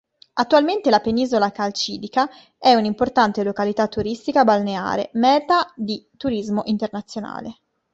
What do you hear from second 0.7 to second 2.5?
la penisola Calcidica